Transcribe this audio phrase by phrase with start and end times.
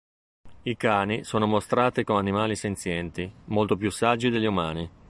[0.63, 4.89] I cani sono mostrati come animali senzienti, molto più saggi degli umani.